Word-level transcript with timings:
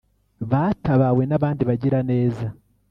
batabawe 0.51 1.23
n’abandi 1.29 1.61
bagiraneza 1.69 2.47